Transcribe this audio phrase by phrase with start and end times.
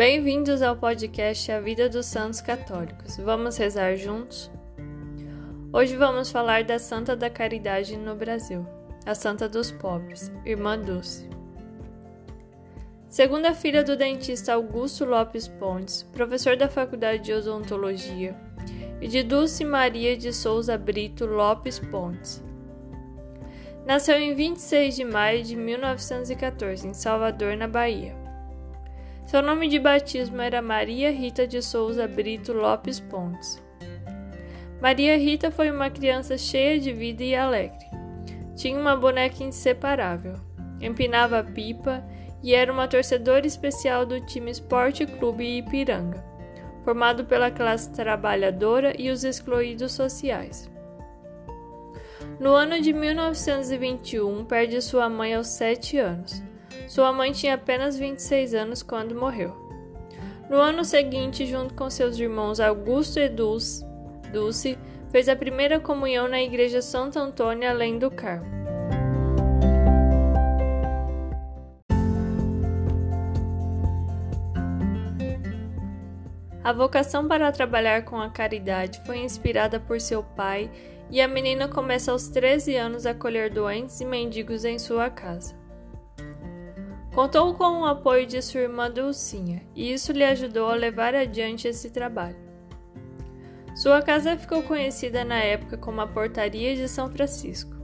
[0.00, 3.18] Bem-vindos ao podcast A Vida dos Santos Católicos.
[3.18, 4.50] Vamos rezar juntos?
[5.70, 8.66] Hoje vamos falar da Santa da Caridade no Brasil,
[9.04, 11.28] a Santa dos Pobres, Irmã Dulce.
[13.10, 18.34] Segunda filha do dentista Augusto Lopes Pontes, professor da Faculdade de Odontologia,
[19.02, 22.42] e de Dulce Maria de Souza Brito Lopes Pontes.
[23.84, 28.29] Nasceu em 26 de maio de 1914, em Salvador, na Bahia.
[29.30, 33.62] Seu nome de batismo era Maria Rita de Souza Brito Lopes Pontes.
[34.82, 37.86] Maria Rita foi uma criança cheia de vida e alegre.
[38.56, 40.34] Tinha uma boneca inseparável,
[40.80, 42.04] empinava pipa
[42.42, 46.24] e era uma torcedora especial do time Esporte Clube Ipiranga,
[46.82, 50.68] formado pela classe trabalhadora e os excluídos sociais.
[52.40, 56.49] No ano de 1921, perde sua mãe aos sete anos.
[56.90, 59.54] Sua mãe tinha apenas 26 anos quando morreu.
[60.50, 63.86] No ano seguinte, junto com seus irmãos Augusto e Dulce,
[65.08, 68.44] fez a primeira comunhão na Igreja Santo Antônio, além do Carmo.
[76.64, 80.68] A vocação para trabalhar com a caridade foi inspirada por seu pai
[81.08, 85.59] e a menina começa aos 13 anos a acolher doentes e mendigos em sua casa.
[87.14, 91.66] Contou com o apoio de sua irmã Dulcinha, e isso lhe ajudou a levar adiante
[91.66, 92.36] esse trabalho.
[93.74, 97.74] Sua casa ficou conhecida na época como a Portaria de São Francisco.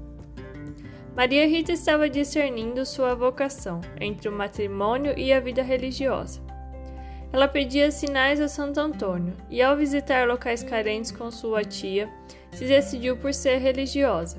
[1.16, 6.40] Maria Rita estava discernindo sua vocação entre o matrimônio e a vida religiosa.
[7.32, 12.08] Ela pedia sinais a Santo Antônio e, ao visitar locais carentes com sua tia,
[12.52, 14.38] se decidiu por ser religiosa.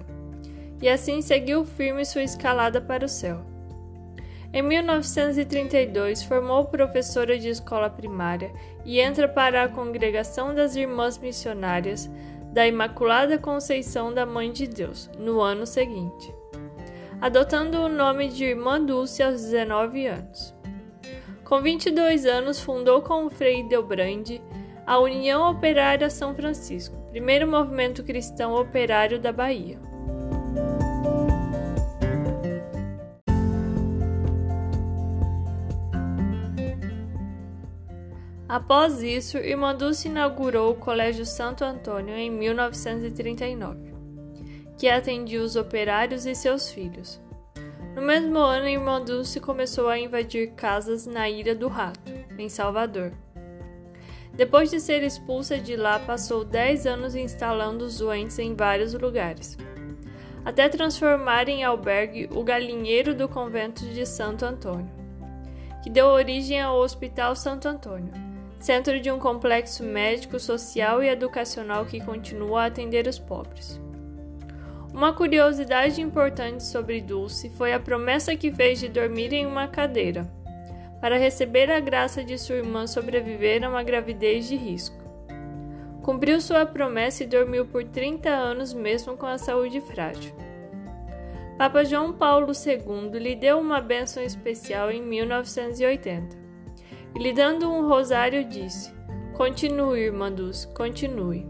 [0.82, 3.57] E assim seguiu firme sua escalada para o céu.
[4.54, 8.52] Em 1932, formou professora de escola primária
[8.86, 12.10] e entra para a Congregação das Irmãs Missionárias
[12.54, 16.34] da Imaculada Conceição da Mãe de Deus, no ano seguinte,
[17.22, 20.56] adotando o nome de Irmã Dulce aos 19 anos.
[21.44, 24.42] Com 22 anos, fundou com o Frei Delbrande
[24.86, 29.78] a União Operária São Francisco, primeiro movimento cristão operário da Bahia.
[38.58, 43.94] Após isso, Irmã Dulce inaugurou o Colégio Santo Antônio em 1939,
[44.80, 47.22] que atendia os operários e seus filhos.
[47.96, 53.12] No mesmo ano, Irmã Dulce começou a invadir casas na Ilha do Rato, em Salvador.
[54.34, 59.56] Depois de ser expulsa de lá, passou 10 anos instalando os doentes em vários lugares,
[60.44, 64.90] até transformar em albergue o galinheiro do convento de Santo Antônio,
[65.84, 68.27] que deu origem ao Hospital Santo Antônio
[68.60, 73.80] centro de um complexo médico, social e educacional que continua a atender os pobres.
[74.94, 80.28] Uma curiosidade importante sobre Dulce foi a promessa que fez de dormir em uma cadeira,
[81.00, 84.98] para receber a graça de sua irmã sobreviver a uma gravidez de risco.
[86.02, 90.34] Cumpriu sua promessa e dormiu por 30 anos mesmo com a saúde frágil.
[91.58, 96.47] Papa João Paulo II lhe deu uma bênção especial em 1980
[97.18, 98.94] e lhe dando um rosário disse:
[99.34, 101.48] Continue, irmã Dulce, continue.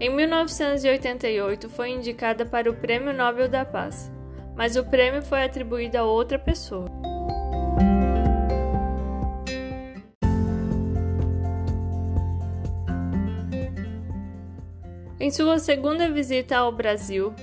[0.00, 4.10] Em 1988 foi indicada para o Prêmio Nobel da Paz,
[4.56, 6.88] mas o prêmio foi atribuído a outra pessoa.
[15.20, 17.34] Em sua segunda visita ao Brasil,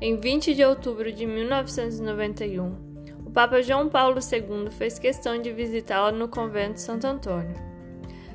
[0.00, 2.87] em 20 de outubro de 1991,
[3.28, 7.54] o Papa João Paulo II fez questão de visitá-la no convento Santo Antônio,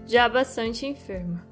[0.05, 1.43] já bastante enferma.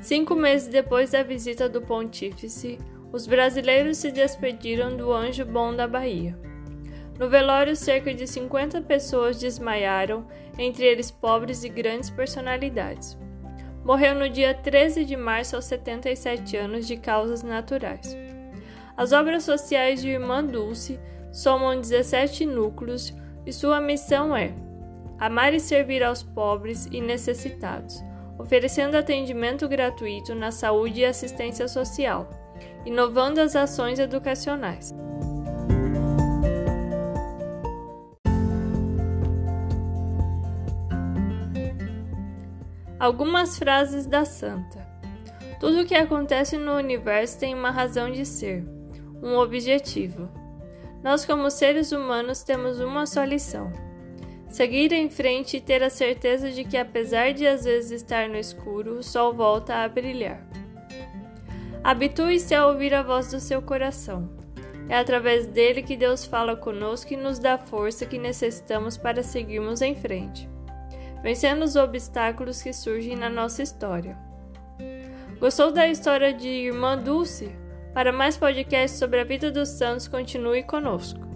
[0.00, 2.78] Cinco meses depois da visita do pontífice,
[3.12, 6.34] os brasileiros se despediram do anjo bom da Bahia.
[7.18, 10.26] No velório, cerca de 50 pessoas desmaiaram,
[10.58, 13.18] entre eles pobres e grandes personalidades.
[13.84, 18.16] Morreu no dia 13 de março aos 77 anos de causas naturais.
[18.96, 20.98] As obras sociais de Irmã Dulce
[21.32, 23.14] somam 17 núcleos
[23.46, 24.54] e sua missão é
[25.18, 28.02] amar e servir aos pobres e necessitados,
[28.38, 32.28] oferecendo atendimento gratuito na saúde e assistência social,
[32.84, 34.92] inovando as ações educacionais.
[42.98, 44.86] Algumas frases da Santa.
[45.58, 48.64] Tudo o que acontece no universo tem uma razão de ser,
[49.22, 50.41] um objetivo.
[51.02, 53.72] Nós, como seres humanos, temos uma só lição:
[54.48, 58.36] Seguir em frente e ter a certeza de que, apesar de às vezes estar no
[58.36, 60.46] escuro, o sol volta a brilhar.
[61.82, 64.30] Habitue-se a ouvir a voz do seu coração.
[64.88, 69.22] É através dele que Deus fala conosco e nos dá a força que necessitamos para
[69.22, 70.48] seguirmos em frente,
[71.22, 74.16] vencendo os obstáculos que surgem na nossa história.
[75.40, 77.61] Gostou da história de Irmã Dulce?
[77.94, 81.31] Para mais podcasts sobre a vida dos santos, continue conosco.